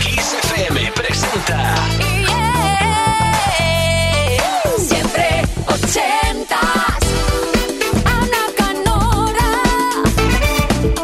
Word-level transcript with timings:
Kiss 0.00 0.34
FM 0.50 0.92
presenta. 0.92 1.74
Siempre 4.78 5.42
ochentas. 5.66 6.98
Ana 8.04 8.42
Canora. 8.56 9.50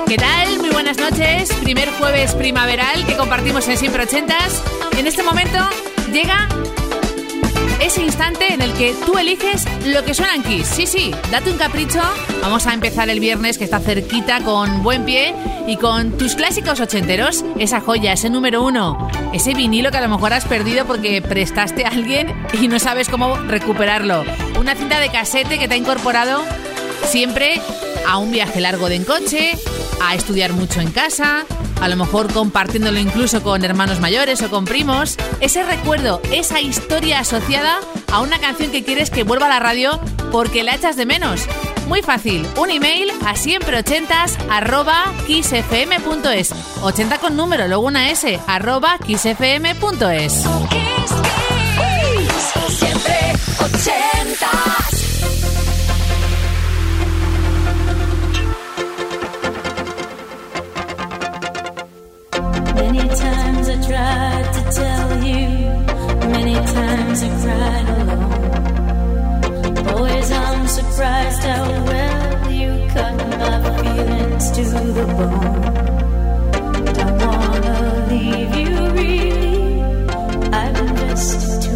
¿Qué 0.07 0.17
tal? 0.17 0.59
Muy 0.59 0.71
buenas 0.71 0.99
noches. 0.99 1.53
Primer 1.63 1.93
jueves 1.93 2.35
primaveral 2.35 3.07
que 3.07 3.17
compartimos 3.17 3.69
en 3.69 3.79
Siempre 3.79 4.03
Ochentas. 4.03 4.63
En 4.97 5.07
este 5.07 5.23
momento 5.23 5.59
llega 6.13 6.49
ese 7.89 8.03
instante 8.03 8.53
en 8.53 8.61
el 8.61 8.75
que 8.75 8.95
tú 9.07 9.17
eliges 9.17 9.65
lo 9.87 10.05
que 10.05 10.13
suena 10.13 10.35
en 10.35 10.43
Kiss. 10.43 10.67
Sí, 10.67 10.87
sí, 10.87 11.11
date 11.31 11.51
un 11.51 11.57
capricho. 11.57 12.03
Vamos 12.43 12.67
a 12.67 12.75
empezar 12.75 13.09
el 13.09 13.19
viernes 13.19 13.57
que 13.57 13.65
está 13.65 13.81
cerquita 13.81 14.43
con 14.43 14.83
buen 14.83 15.07
pie 15.07 15.35
y 15.67 15.79
con 15.79 16.13
tus 16.19 16.35
clásicos 16.35 16.81
ochenteros. 16.81 17.47
Esa 17.59 17.81
joya, 17.81 18.13
ese 18.13 18.29
número 18.29 18.63
uno, 18.63 19.09
ese 19.33 19.55
vinilo 19.55 19.91
que 19.91 19.97
a 19.97 20.03
lo 20.03 20.11
mejor 20.11 20.35
has 20.35 20.45
perdido 20.45 20.85
porque 20.85 21.23
prestaste 21.23 21.87
a 21.87 21.89
alguien 21.89 22.31
y 22.61 22.69
no 22.69 22.79
sabes 22.79 23.09
cómo 23.09 23.39
recuperarlo. 23.39 24.23
Una 24.61 24.75
cinta 24.75 25.01
de 25.01 25.09
casete 25.09 25.59
que 25.59 25.67
te 25.67 25.73
ha 25.73 25.79
incorporado 25.79 26.45
siempre 27.07 27.59
a 28.07 28.19
un 28.19 28.31
viaje 28.31 28.61
largo 28.61 28.91
de 28.91 28.97
en 28.97 29.05
coche, 29.05 29.53
a 30.03 30.15
estudiar 30.15 30.53
mucho 30.53 30.83
en 30.83 30.93
casa, 30.93 31.47
a 31.81 31.89
lo 31.89 31.97
mejor 31.97 32.33
compartiéndolo 32.33 32.99
incluso 32.99 33.43
con 33.43 33.65
hermanos 33.65 34.01
mayores 34.01 34.43
o 34.43 34.51
con 34.51 34.65
primos, 34.65 35.17
ese 35.41 35.63
recuerdo, 35.63 36.21
esa 36.33 36.61
historia 36.61 37.21
asociada 37.21 37.81
a 38.13 38.21
una 38.21 38.39
canción 38.39 38.71
que 38.71 38.85
quieres 38.85 39.11
que 39.11 39.23
vuelva 39.23 39.47
a 39.47 39.51
la 39.51 39.61
radio 39.61 40.01
porque 40.31 40.63
la 40.63 40.75
echas 40.75 40.97
de 40.97 41.07
menos. 41.07 41.43
Muy 41.87 42.03
fácil, 42.03 42.47
un 42.57 42.71
email 42.71 43.11
a 43.27 43.35
siempreochentas 43.35 44.39
arroba 44.51 45.13
kissfm.es. 45.27 46.55
80 46.83 47.19
con 47.19 47.37
número, 47.37 47.67
luego 47.67 47.87
una 47.87 48.11
S, 48.11 48.39
arroba 48.47 48.99
kissfm.es. 48.99 50.45
tried 63.99 64.49
to 64.57 64.63
tell 64.81 65.11
you, 65.31 65.49
many 66.35 66.55
times 66.55 67.19
I 67.27 67.31
cried 67.43 67.89
alone. 67.99 68.33
Always 69.93 70.31
I'm 70.31 70.63
surprised 70.79 71.43
how 71.51 71.65
well 71.91 72.53
you 72.61 72.71
cut 72.95 73.17
my 73.43 73.57
feelings 73.81 74.47
to 74.57 74.63
the 74.97 75.05
bone. 75.17 75.75
Don't 76.99 77.19
wanna 77.25 77.77
leave 78.11 78.53
you 78.63 78.73
really. 78.99 79.83
I've 80.61 80.79
invested 80.89 81.68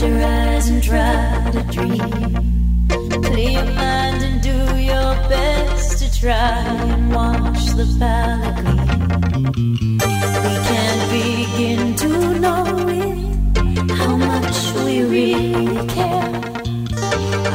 Close 0.00 0.12
your 0.12 0.24
eyes 0.24 0.68
and 0.70 0.82
try 0.82 1.50
to 1.52 1.62
dream. 1.74 3.22
Clear 3.22 3.50
your 3.50 3.64
mind 3.64 4.22
and 4.22 4.40
do 4.40 4.78
your 4.78 5.14
best 5.28 5.98
to 5.98 6.20
try 6.20 6.32
and 6.32 7.12
watch 7.14 7.66
the 7.76 7.84
palette. 7.98 8.64
We 10.44 10.52
can't 10.68 11.04
begin 11.12 11.94
to 11.96 12.08
know 12.38 12.64
it, 12.88 13.92
how 13.92 14.16
much 14.16 14.72
we 14.84 15.02
really 15.02 15.86
care. 15.88 16.40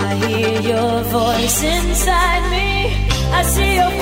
I 0.08 0.14
hear 0.28 0.62
your 0.62 1.02
voice 1.02 1.64
inside 1.64 2.44
me. 2.52 3.08
I 3.34 3.42
see 3.42 3.76
your 3.76 3.95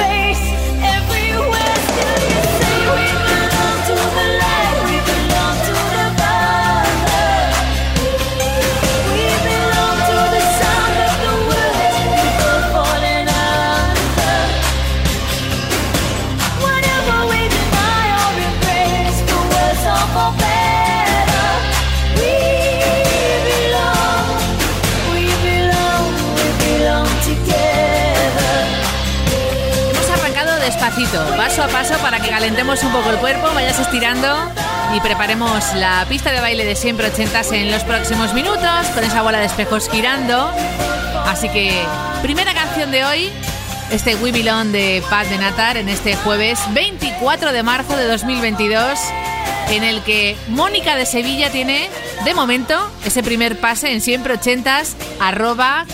paso 31.37 31.63
a 31.63 31.67
paso 31.67 31.93
para 31.99 32.19
que 32.19 32.29
calentemos 32.29 32.81
un 32.83 32.91
poco 32.91 33.11
el 33.11 33.17
cuerpo, 33.17 33.47
vayas 33.53 33.79
estirando 33.79 34.27
y 34.95 34.99
preparemos 34.99 35.73
la 35.75 36.05
pista 36.09 36.31
de 36.31 36.39
baile 36.39 36.65
de 36.65 36.75
siempre 36.75 37.07
ochentas 37.07 37.51
en 37.51 37.71
los 37.71 37.83
próximos 37.83 38.33
minutos 38.33 38.87
con 38.95 39.03
esa 39.03 39.21
bola 39.21 39.39
de 39.39 39.45
espejos 39.45 39.89
girando. 39.89 40.51
Así 41.25 41.49
que, 41.49 41.83
primera 42.23 42.53
canción 42.53 42.89
de 42.89 43.05
hoy, 43.05 43.29
este 43.91 44.15
We 44.15 44.31
de 44.31 45.03
Pat 45.09 45.27
de 45.27 45.37
Natar 45.37 45.77
en 45.77 45.89
este 45.89 46.15
jueves 46.15 46.59
24 46.73 47.51
de 47.51 47.61
marzo 47.61 47.95
de 47.95 48.07
2022, 48.07 48.99
en 49.69 49.83
el 49.83 50.01
que 50.01 50.35
Mónica 50.47 50.95
de 50.95 51.05
Sevilla 51.05 51.51
tiene, 51.51 51.89
de 52.25 52.33
momento, 52.33 52.91
ese 53.05 53.21
primer 53.21 53.59
pase 53.59 53.91
en 53.91 54.01
siempre 54.01 54.33
ochentas 54.33 54.95
arroba. 55.19 55.85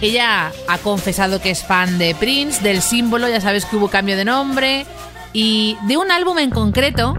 Ella 0.00 0.52
ha 0.68 0.78
confesado 0.78 1.40
que 1.40 1.50
es 1.50 1.64
fan 1.64 1.98
de 1.98 2.14
Prince, 2.14 2.62
del 2.62 2.82
símbolo, 2.82 3.28
ya 3.28 3.40
sabes 3.40 3.64
que 3.64 3.76
hubo 3.76 3.88
cambio 3.88 4.16
de 4.16 4.24
nombre, 4.24 4.86
y 5.32 5.76
de 5.86 5.96
un 5.96 6.10
álbum 6.10 6.38
en 6.38 6.50
concreto 6.50 7.16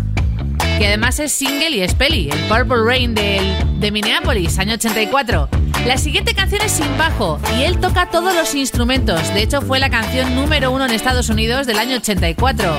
que 0.77 0.87
además 0.87 1.19
es 1.19 1.31
single 1.31 1.69
y 1.69 1.81
es 1.81 1.93
peli, 1.93 2.29
el 2.29 2.39
Purple 2.47 2.83
Rain 2.85 3.15
del, 3.15 3.79
de 3.79 3.91
Minneapolis, 3.91 4.59
año 4.59 4.73
84. 4.73 5.49
La 5.85 5.97
siguiente 5.97 6.33
canción 6.33 6.61
es 6.61 6.73
sin 6.73 6.97
bajo 6.97 7.39
y 7.57 7.63
él 7.63 7.79
toca 7.79 8.09
todos 8.09 8.35
los 8.35 8.53
instrumentos. 8.55 9.33
De 9.33 9.43
hecho, 9.43 9.61
fue 9.61 9.79
la 9.79 9.89
canción 9.89 10.35
número 10.35 10.71
uno 10.71 10.85
en 10.85 10.91
Estados 10.91 11.29
Unidos 11.29 11.67
del 11.67 11.77
año 11.77 11.97
84. 11.97 12.75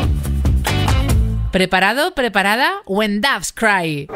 ¿Preparado, 1.53 2.15
preparada? 2.15 2.83
When 2.85 3.21
Doves 3.21 3.53
Cry. 3.53 4.09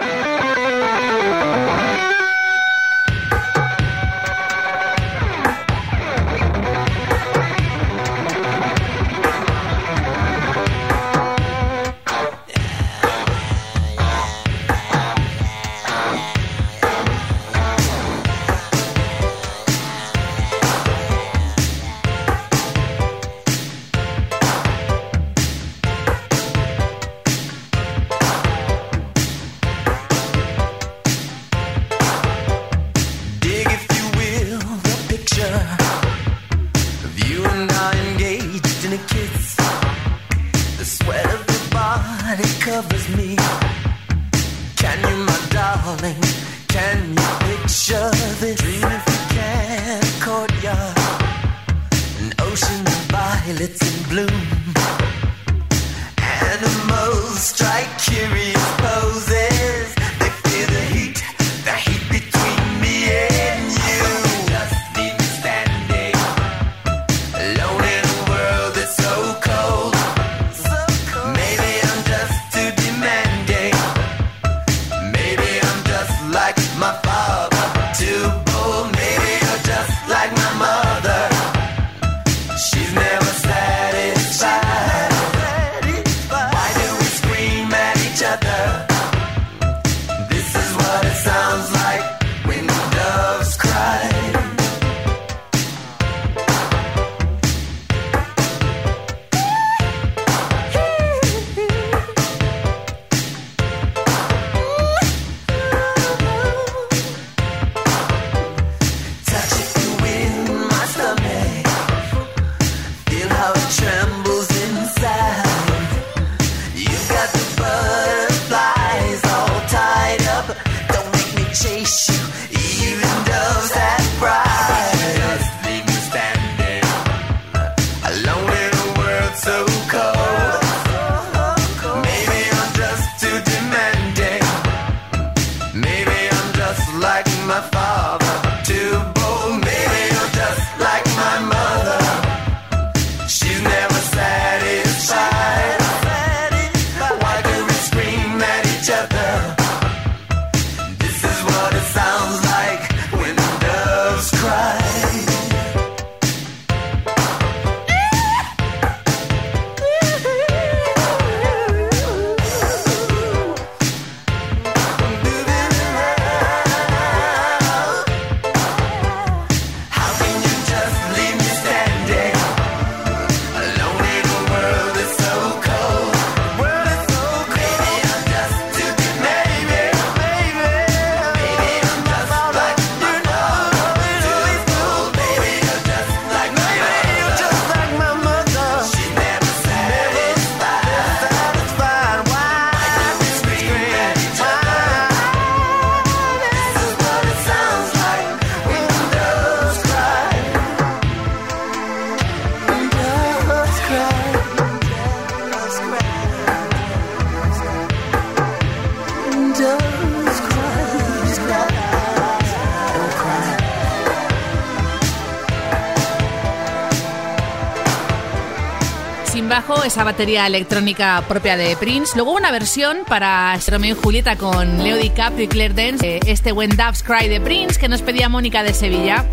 Esa 220.00 220.04
batería 220.04 220.46
electrónica 220.46 221.22
propia 221.28 221.58
de 221.58 221.76
Prince. 221.76 222.12
Luego 222.14 222.32
una 222.32 222.50
versión 222.50 223.00
para 223.06 223.54
Romeo 223.68 223.94
y 223.94 224.02
Julieta 224.02 224.36
con 224.36 224.82
Leo 224.82 224.96
DiCaprio 224.96 225.44
y 225.44 225.48
Claire 225.48 225.74
Dance, 225.74 226.20
este 226.24 226.52
When 226.52 226.74
Doves 226.74 227.02
Cry 227.02 227.28
de 227.28 227.38
Prince 227.38 227.78
que 227.78 227.86
nos 227.86 228.00
pedía 228.00 228.30
Mónica 228.30 228.62
de 228.62 228.72
Sevilla. 228.72 229.26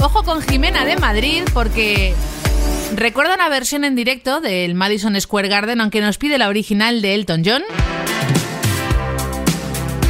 Ojo 0.00 0.22
con 0.22 0.40
Jimena 0.40 0.86
de 0.86 0.96
Madrid 0.96 1.42
porque 1.52 2.14
recuerda 2.96 3.34
una 3.34 3.50
versión 3.50 3.84
en 3.84 3.94
directo 3.94 4.40
del 4.40 4.74
Madison 4.74 5.20
Square 5.20 5.48
Garden, 5.48 5.82
aunque 5.82 6.00
nos 6.00 6.16
pide 6.16 6.38
la 6.38 6.48
original 6.48 7.02
de 7.02 7.14
Elton 7.14 7.42
John. 7.44 7.62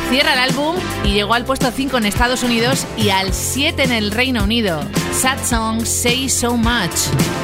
Cierra 0.08 0.34
el 0.34 0.38
álbum 0.38 0.76
y 1.02 1.14
llegó 1.14 1.34
al 1.34 1.44
puesto 1.44 1.72
5 1.72 1.98
en 1.98 2.06
Estados 2.06 2.44
Unidos 2.44 2.86
y 2.96 3.08
al 3.08 3.32
7 3.32 3.82
en 3.82 3.90
el 3.90 4.12
Reino 4.12 4.44
Unido. 4.44 4.84
Sad 5.20 5.44
Song 5.44 5.84
Say 5.84 6.28
So 6.28 6.56
Much. 6.56 7.43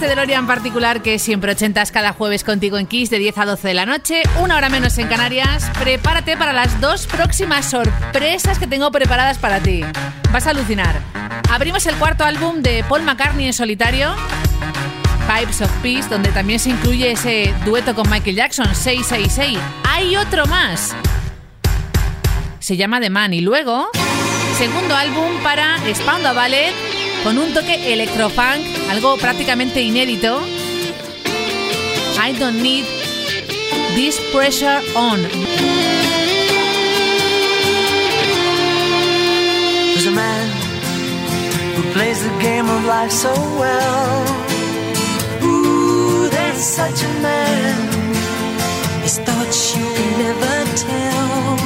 este 0.00 0.08
DeLorean 0.08 0.46
particular 0.46 1.02
que 1.02 1.18
siempre 1.18 1.52
ochentas 1.52 1.92
cada 1.92 2.14
jueves 2.14 2.42
contigo 2.42 2.78
en 2.78 2.86
Kiss 2.86 3.10
de 3.10 3.18
10 3.18 3.36
a 3.36 3.44
12 3.44 3.68
de 3.68 3.74
la 3.74 3.84
noche, 3.84 4.22
una 4.40 4.56
hora 4.56 4.70
menos 4.70 4.96
en 4.96 5.08
Canarias, 5.08 5.70
prepárate 5.78 6.38
para 6.38 6.54
las 6.54 6.80
dos 6.80 7.06
próximas 7.06 7.66
sorpresas 7.66 8.58
que 8.58 8.66
tengo 8.66 8.90
preparadas 8.90 9.36
para 9.36 9.60
ti. 9.60 9.82
Vas 10.32 10.46
a 10.46 10.50
alucinar. 10.50 10.98
Abrimos 11.50 11.84
el 11.84 11.96
cuarto 11.96 12.24
álbum 12.24 12.62
de 12.62 12.82
Paul 12.88 13.02
McCartney 13.02 13.48
en 13.48 13.52
solitario, 13.52 14.14
Pipes 15.28 15.60
of 15.60 15.70
Peace, 15.82 16.08
donde 16.08 16.30
también 16.30 16.60
se 16.60 16.70
incluye 16.70 17.12
ese 17.12 17.52
dueto 17.66 17.94
con 17.94 18.08
Michael 18.08 18.36
Jackson, 18.36 18.74
666. 18.74 19.58
Hay 19.86 20.16
otro 20.16 20.46
más. 20.46 20.96
Se 22.58 22.78
llama 22.78 23.02
The 23.02 23.10
Man 23.10 23.34
y 23.34 23.42
luego, 23.42 23.90
segundo 24.56 24.96
álbum 24.96 25.42
para 25.42 25.76
Spandau 25.94 26.34
Ballet 26.34 26.89
con 27.22 27.38
un 27.38 27.52
toque 27.52 27.92
electrofunk, 27.92 28.64
algo 28.90 29.16
prácticamente 29.16 29.80
inédito. 29.80 30.40
I 32.18 32.32
don't 32.38 32.62
need 32.62 32.84
this 33.94 34.20
pressure 34.32 34.80
on. 34.94 35.22
There's 39.92 40.06
a 40.06 40.12
man 40.12 40.48
who 41.76 41.82
plays 41.92 42.22
the 42.22 42.30
game 42.40 42.68
of 42.68 42.84
life 42.86 43.10
so 43.10 43.32
well. 43.58 44.24
Ooh, 45.42 46.28
that's 46.30 46.64
such 46.64 47.02
a 47.02 47.12
man. 47.20 47.76
His 49.02 49.18
thoughts 49.18 49.76
you 49.76 49.84
can 49.84 50.18
never 50.18 50.64
tell. 50.76 51.58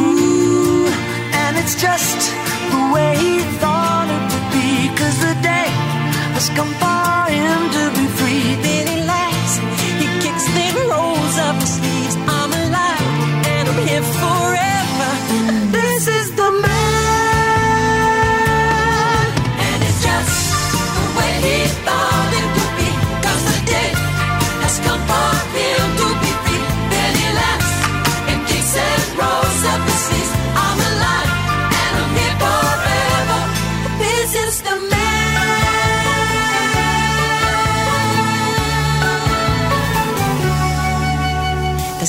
Ooh, 0.00 0.86
and 1.32 1.56
it's 1.56 1.74
just 1.80 2.32
the 2.70 2.90
way 2.92 3.16
he 3.16 3.43
cầm 6.56 6.66
phá 6.80 7.23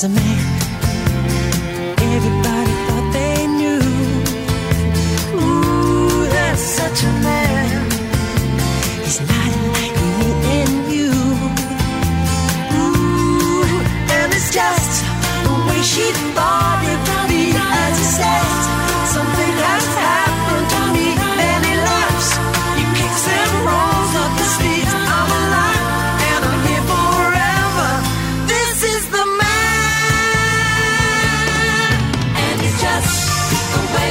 resume 0.08 0.35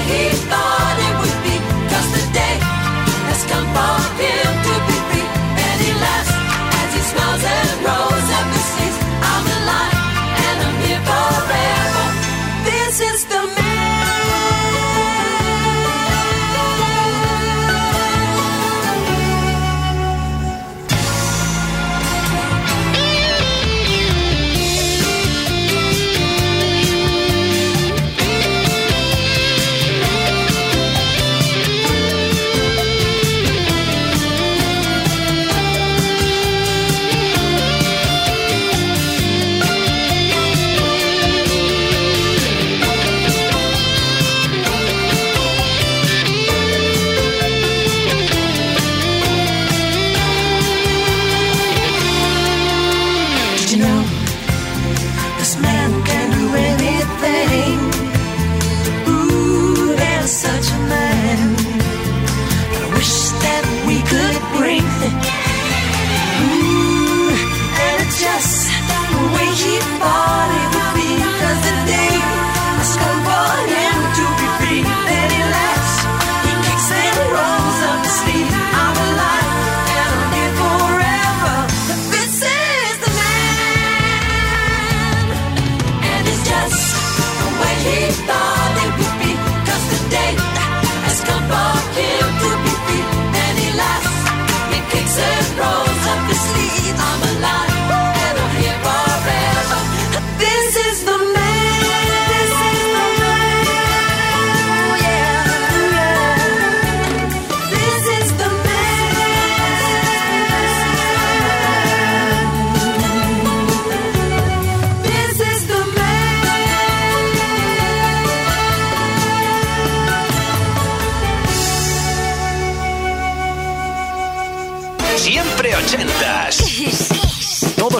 RBA 0.07 0.64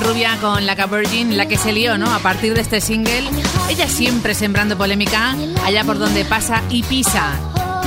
Rubia 0.00 0.36
con 0.40 0.66
la 0.66 0.74
Virgin, 0.74 1.36
la 1.36 1.46
que 1.46 1.56
se 1.56 1.72
lió, 1.72 1.98
¿no? 1.98 2.12
A 2.12 2.18
partir 2.18 2.54
de 2.54 2.60
este 2.60 2.80
single, 2.80 3.24
ella 3.68 3.88
siempre 3.88 4.34
sembrando 4.34 4.76
polémica 4.76 5.34
allá 5.64 5.84
por 5.84 5.98
donde 5.98 6.24
pasa 6.24 6.62
y 6.70 6.82
pisa. 6.82 7.32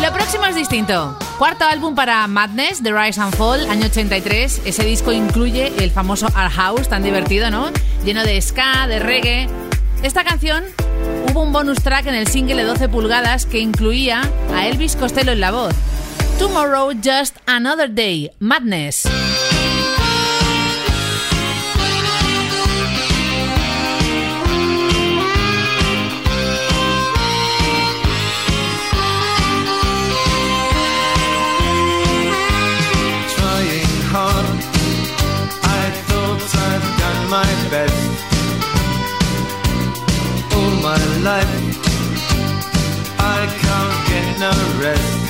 Lo 0.01 0.11
próximo 0.11 0.45
es 0.45 0.55
distinto. 0.55 1.17
Cuarto 1.37 1.65
álbum 1.65 1.95
para 1.95 2.25
Madness, 2.27 2.81
The 2.81 2.91
Rise 2.91 3.21
and 3.21 3.35
Fall, 3.35 3.69
año 3.69 3.85
83. 3.85 4.61
Ese 4.65 4.83
disco 4.83 5.11
incluye 5.11 5.71
el 5.83 5.91
famoso 5.91 6.27
Art 6.33 6.53
House, 6.53 6.89
tan 6.89 7.03
divertido, 7.03 7.51
¿no? 7.51 7.71
Lleno 8.03 8.23
de 8.23 8.41
ska, 8.41 8.87
de 8.87 8.99
reggae. 8.99 9.47
Esta 10.03 10.23
canción 10.23 10.63
hubo 11.29 11.43
un 11.43 11.53
bonus 11.53 11.81
track 11.83 12.07
en 12.07 12.15
el 12.15 12.27
single 12.27 12.55
de 12.55 12.63
12 12.63 12.89
pulgadas 12.89 13.45
que 13.45 13.59
incluía 13.59 14.21
a 14.55 14.67
Elvis 14.67 14.95
Costello 14.95 15.31
en 15.31 15.39
la 15.39 15.51
voz. 15.51 15.75
Tomorrow, 16.39 16.91
Just 17.03 17.37
Another 17.45 17.93
Day, 17.93 18.31
Madness. 18.39 19.07
Life, 41.23 41.53
I 43.19 43.39
can't 43.61 43.97
get 44.09 44.27
no 44.41 44.53
rest. 44.81 45.21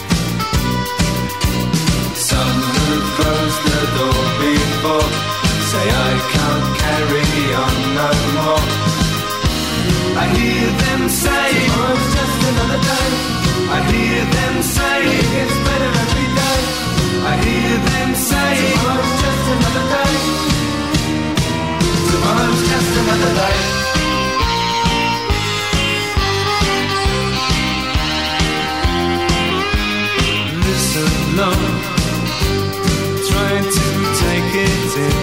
Some 2.15 2.59
who 2.87 2.95
close 3.17 3.57
the 3.67 3.81
door 3.97 4.23
before 4.39 5.09
say 5.71 5.87
I 6.07 6.13
can't 6.33 6.67
carry 6.83 7.27
on 7.65 7.75
no 7.99 8.09
more. 8.37 8.63
I 10.21 10.25
hear 10.35 10.67
them 10.83 11.01
say 11.09 11.47
oh, 11.51 11.75
tomorrow's 11.75 12.07
just 12.15 12.39
another 12.51 12.79
day. 12.91 13.09
I 13.75 13.79
hear 13.91 14.23
them 14.37 14.55
say 14.75 14.97
it 15.19 15.27
gets 15.35 15.57
better 15.67 15.91
every 16.03 16.29
day. 16.39 16.59
I 17.31 17.33
hear 17.45 17.75
them 17.91 18.09
say 18.15 18.53
oh, 18.63 18.79
tomorrow's 18.79 19.13
just 19.23 19.45
another 19.55 19.85
day. 19.95 20.13
Tomorrow's 22.11 22.61
just 22.71 22.91
another 23.01 23.33
day. 23.43 23.80
Low, 31.33 31.53
trying 33.29 33.63
to 33.63 33.87
take 34.19 34.51
it 34.67 34.91
in. 35.07 35.17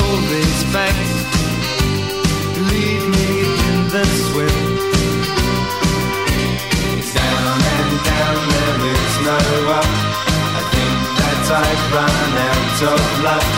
All 0.00 0.18
these 0.32 0.62
facts 0.72 1.12
leave 2.70 3.04
me 3.12 3.28
in 3.68 3.78
the 3.92 4.04
swim. 4.24 4.60
It's 6.96 7.12
down 7.12 7.60
and 7.76 7.92
down, 8.08 8.38
there 8.52 8.80
is 8.88 9.14
no 9.28 9.38
up. 9.78 9.90
I 10.58 10.62
think 10.72 10.98
that 11.18 11.44
I've 11.62 11.84
run 11.92 12.32
out 12.50 12.78
of 12.92 13.02
luck. 13.26 13.48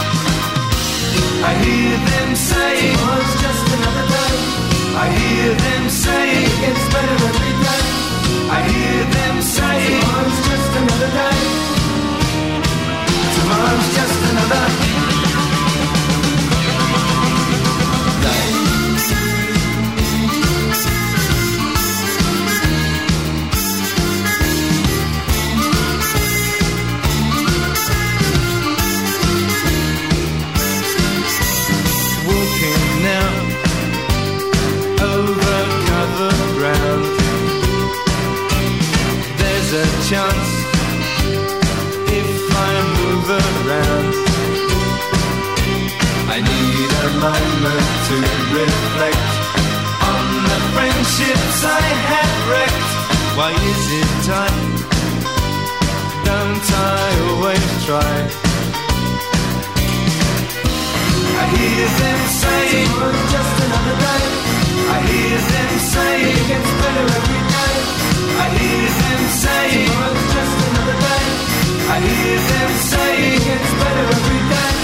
I 1.44 1.52
hear 1.62 1.96
them 2.10 2.30
say, 2.34 2.74
oh, 2.98 3.22
it's 3.22 3.34
just 3.44 3.64
another 3.76 4.06
day. 4.10 4.34
I 4.96 5.06
hear 5.18 5.54
them 5.54 5.88
say, 5.88 6.24
it 6.42 6.54
gets 6.62 6.84
better 6.92 7.16
every 7.30 7.54
day. 7.62 8.03
I 8.56 8.60
hear 8.70 9.04
them 9.16 9.36
say, 9.42 9.78
tomorrow's 10.00 10.38
just 10.48 10.70
another 10.80 11.10
day. 11.20 11.40
Tomorrow's 13.36 13.88
just 13.98 14.20
another 14.30 15.13
moment 47.64 47.88
to 48.08 48.16
reflect 48.60 49.30
on 50.12 50.26
the 50.50 50.60
friendships 50.74 51.58
I 51.64 51.84
had 52.10 52.32
wrecked. 52.50 52.90
Why 53.38 53.50
is 53.72 53.82
it 54.00 54.10
time? 54.28 54.66
Don't 56.28 56.66
I 56.92 57.08
always 57.28 57.68
try? 57.86 58.16
I 61.40 61.44
hear 61.56 61.88
them 62.00 62.20
say, 62.42 62.66
just 63.32 63.54
another 63.64 63.96
day. 64.06 64.24
I 64.94 64.98
hear 65.08 65.38
them 65.52 65.72
say, 65.92 66.14
it 66.32 66.42
gets 66.50 66.70
better 66.82 67.06
every 67.18 67.42
day. 67.54 67.76
I 68.44 68.46
hear 68.60 68.88
them 69.02 69.22
say, 69.42 69.68
just 70.36 70.56
another 70.68 70.98
day. 71.08 71.26
I 71.94 71.96
hear 72.08 72.38
them 72.50 72.72
say, 72.92 73.12
it 73.34 73.42
gets 73.48 73.70
better 73.82 74.06
every 74.16 74.42
day. 74.52 74.83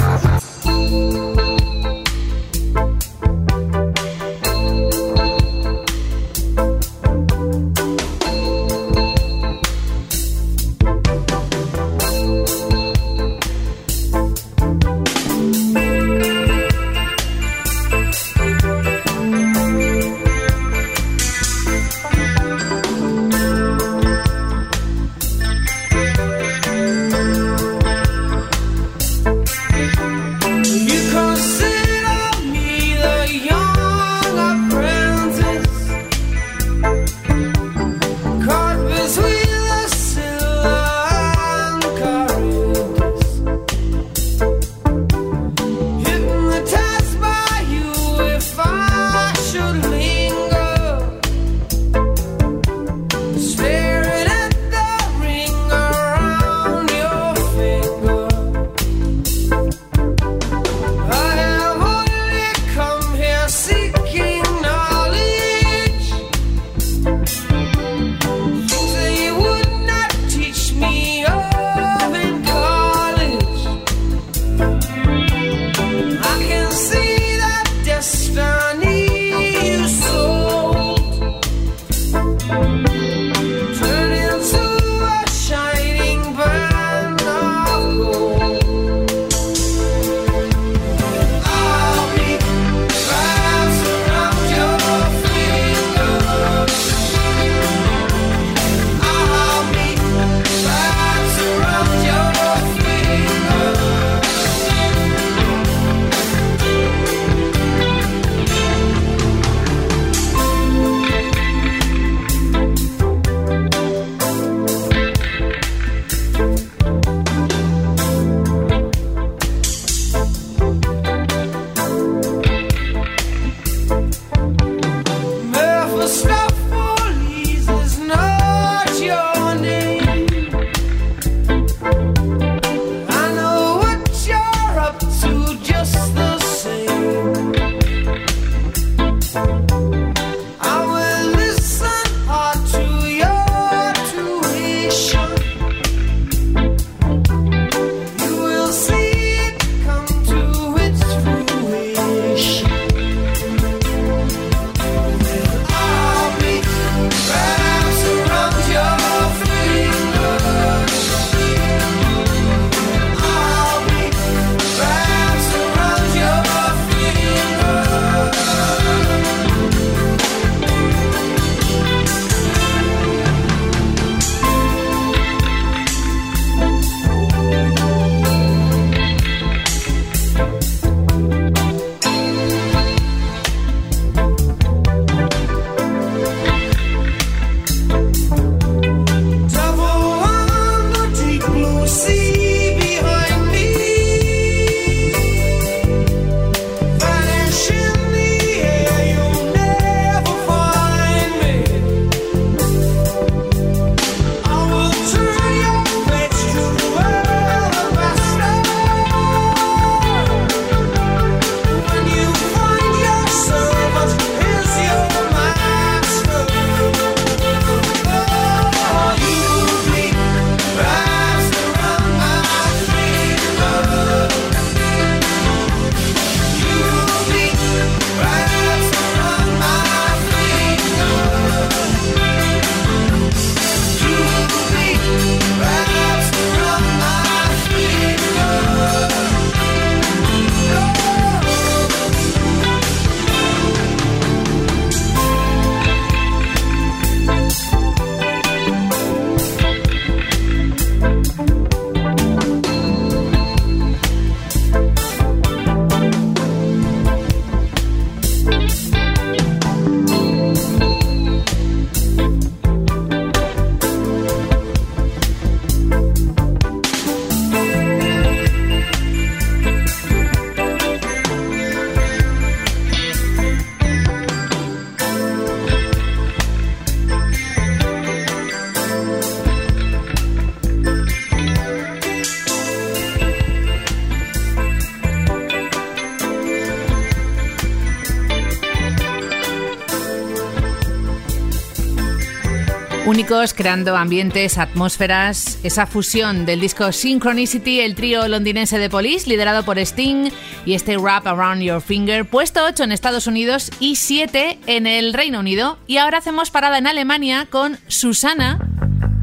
Creando 293.31 293.95
ambientes, 293.95 294.57
atmósferas, 294.57 295.57
esa 295.63 295.87
fusión 295.87 296.45
del 296.45 296.59
disco 296.59 296.91
Synchronicity, 296.91 297.79
el 297.79 297.95
trío 297.95 298.27
londinense 298.27 298.77
de 298.77 298.89
Police, 298.89 299.29
liderado 299.29 299.63
por 299.63 299.79
Sting, 299.79 300.29
y 300.65 300.73
este 300.73 300.97
Wrap 300.97 301.25
Around 301.27 301.61
Your 301.61 301.81
Finger, 301.81 302.25
puesto 302.25 302.65
8 302.65 302.83
en 302.83 302.91
Estados 302.91 303.27
Unidos 303.27 303.71
y 303.79 303.95
7 303.95 304.59
en 304.67 304.85
el 304.85 305.13
Reino 305.13 305.39
Unido. 305.39 305.79
Y 305.87 305.95
ahora 305.95 306.17
hacemos 306.17 306.51
parada 306.51 306.77
en 306.77 306.87
Alemania 306.87 307.47
con 307.49 307.79
Susana. 307.87 308.59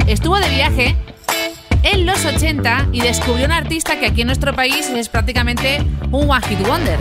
Estuvo 0.06 0.38
de 0.38 0.48
viaje 0.48 0.96
en 1.82 2.06
los 2.06 2.24
80 2.24 2.88
y 2.92 3.02
descubrió 3.02 3.44
un 3.44 3.52
artista 3.52 4.00
que 4.00 4.06
aquí 4.06 4.22
en 4.22 4.28
nuestro 4.28 4.54
país 4.54 4.88
es 4.88 5.10
prácticamente 5.10 5.84
un 6.10 6.30
One 6.30 6.46
Hit 6.48 6.66
Wonder. 6.66 6.98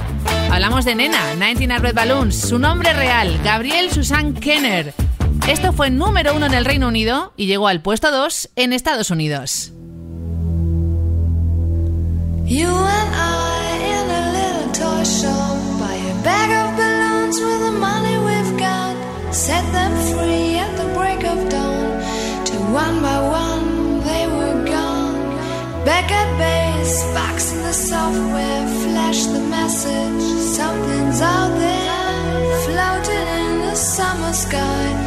Hablamos 0.52 0.84
de 0.84 0.96
Nena, 0.96 1.36
19 1.36 1.88
Red 1.88 1.96
Balloons, 1.96 2.36
su 2.38 2.60
nombre 2.60 2.92
real, 2.92 3.40
Gabriel 3.46 3.92
Susan 3.92 4.34
Kenner. 4.34 5.07
Esto 5.46 5.72
fue 5.74 5.90
número 5.90 6.36
uno 6.36 6.46
en 6.46 6.54
el 6.54 6.66
Reino 6.66 6.88
Unido 6.88 7.34
y 7.38 7.46
llegó 7.48 7.68
al 7.68 7.82
puesto 7.82 8.12
2 8.12 8.50
en 8.56 8.74
Estados 8.74 9.12
Unidos. 9.12 9.72
You 12.46 12.68
and 12.70 13.14
I 13.14 13.78
in 13.84 14.10
a 14.10 14.24
little 14.32 14.72
toy 14.72 15.04
shop 15.04 15.58
buy 15.80 15.96
a 15.96 16.24
bag 16.24 16.50
of 16.52 16.78
balloons 16.78 17.40
with 17.42 17.60
the 17.66 17.72
money 17.72 18.18
we've 18.18 18.58
got. 18.58 18.96
Set 19.34 19.64
them 19.74 19.92
free 20.14 20.58
at 20.58 20.76
the 20.78 20.88
break 20.98 21.24
of 21.26 21.50
dawn. 21.50 22.02
Till 22.46 22.62
one 22.74 23.02
by 23.02 23.20
one 23.20 24.00
they 24.06 24.28
were 24.28 24.64
gone. 24.66 25.36
Back 25.84 26.10
at 26.12 26.38
base, 26.38 27.04
boxing 27.14 27.62
the 27.64 27.74
software, 27.74 28.68
flash 28.84 29.26
the 29.26 29.42
message. 29.42 30.24
Something's 30.56 31.22
out 31.22 31.54
there, 31.58 32.62
floating 32.66 33.28
in 33.28 33.60
the 33.60 33.76
summer 33.76 34.34
sky. 34.34 35.07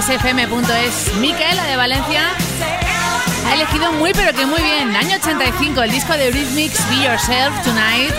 xfm.es. 0.00 1.14
Micaela 1.20 1.64
de 1.64 1.76
Valencia 1.76 2.22
ha 3.46 3.54
elegido 3.54 3.92
muy 3.92 4.12
pero 4.12 4.32
que 4.32 4.44
muy 4.44 4.60
bien. 4.60 4.94
Año 4.96 5.16
85, 5.16 5.82
el 5.82 5.90
disco 5.92 6.12
de 6.14 6.26
Eurythmics 6.26 6.88
Be 6.90 7.04
Yourself 7.04 7.54
Tonight. 7.62 8.12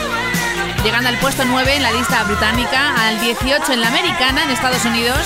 Llegando 0.83 1.09
al 1.09 1.17
puesto 1.17 1.43
9 1.43 1.75
en 1.75 1.83
la 1.83 1.91
lista 1.91 2.23
británica, 2.23 2.95
al 3.07 3.19
18 3.19 3.73
en 3.73 3.81
la 3.81 3.87
americana 3.89 4.43
en 4.43 4.51
Estados 4.51 4.85
Unidos. 4.85 5.17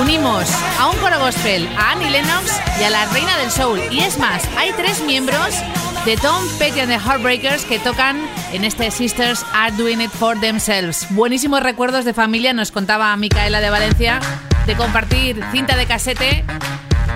Unimos 0.00 0.48
a 0.78 0.88
un 0.88 0.96
coro 0.98 1.18
gospel, 1.18 1.68
a 1.76 1.92
Annie 1.92 2.10
Lennox 2.10 2.52
y 2.80 2.84
a 2.84 2.90
la 2.90 3.04
reina 3.06 3.36
del 3.36 3.50
soul. 3.50 3.80
Y 3.90 4.00
es 4.00 4.18
más, 4.18 4.42
hay 4.56 4.72
tres 4.72 5.02
miembros 5.02 5.54
de 6.06 6.16
Tom 6.16 6.42
Petty 6.58 6.80
and 6.80 6.90
the 6.90 6.98
Heartbreakers 6.98 7.64
que 7.64 7.78
tocan 7.80 8.16
en 8.52 8.64
este 8.64 8.90
Sisters 8.90 9.44
Are 9.52 9.76
Doing 9.76 10.00
It 10.00 10.10
For 10.10 10.38
Themselves. 10.40 11.06
Buenísimos 11.10 11.62
recuerdos 11.62 12.04
de 12.04 12.14
familia, 12.14 12.52
nos 12.52 12.70
contaba 12.70 13.14
Micaela 13.16 13.60
de 13.60 13.70
Valencia, 13.70 14.20
de 14.66 14.74
compartir 14.74 15.42
cinta 15.52 15.76
de 15.76 15.86
casete 15.86 16.44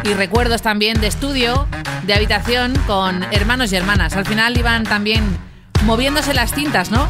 y 0.05 0.15
recuerdos 0.15 0.63
también 0.63 1.01
de 1.01 1.09
estudio, 1.09 1.67
de 2.05 2.15
habitación 2.15 2.75
con 2.87 3.25
hermanos 3.33 3.73
y 3.73 3.77
hermanas. 3.77 4.15
Al 4.15 4.25
final 4.25 4.57
iban 4.57 4.85
también 4.85 5.25
moviéndose 5.85 6.33
las 6.33 6.55
cintas, 6.55 6.91
¿no? 6.91 7.09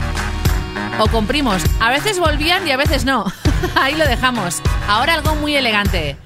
O 0.98 1.08
con 1.08 1.26
primos. 1.26 1.62
A 1.78 1.90
veces 1.90 2.18
volvían 2.18 2.66
y 2.66 2.70
a 2.70 2.76
veces 2.76 3.04
no. 3.04 3.24
Ahí 3.74 3.94
lo 3.96 4.06
dejamos. 4.06 4.62
Ahora 4.88 5.14
algo 5.14 5.34
muy 5.36 5.54
elegante. 5.54 6.16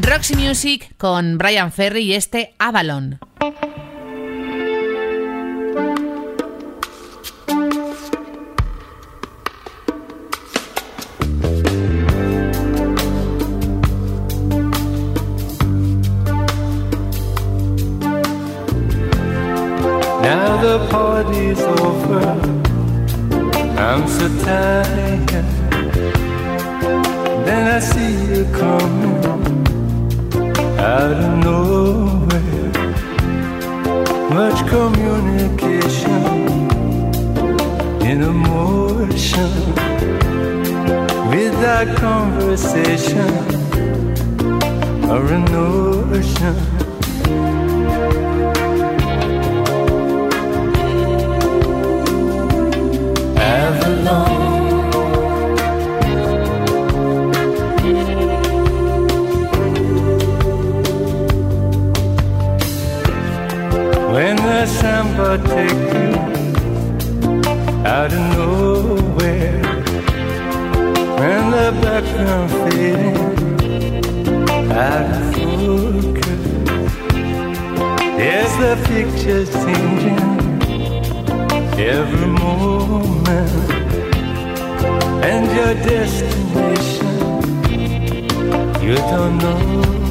Roxy 0.00 0.34
Music 0.34 0.94
con 0.96 1.36
Brian 1.36 1.70
Ferry 1.70 2.04
y 2.04 2.14
este 2.14 2.54
Avalon. 2.58 3.18
Communication 34.92 36.22
in 38.08 38.22
emotion. 38.22 39.50
Without 41.30 41.88
conversation 41.96 43.30
or 45.10 45.24
a 45.36 45.38
notion. 45.50 46.56
Avalon. 53.36 54.37
The 64.58 64.66
samba 64.66 65.38
take 65.38 65.70
you 65.70 66.10
out 67.86 68.12
of 68.12 68.22
nowhere, 68.36 69.62
when 71.16 71.42
the 71.52 71.70
background 71.80 72.50
fading 72.50 73.18
out 74.72 75.10
of 75.14 75.22
focus, 75.36 76.42
there's 78.18 78.54
the 78.58 78.74
pictures 78.88 79.48
changing 79.62 80.26
every 81.78 82.26
moment? 82.26 83.70
And 85.24 85.46
your 85.56 85.74
destination 85.86 87.06
you 88.82 88.96
don't 88.96 89.38
know 89.38 90.07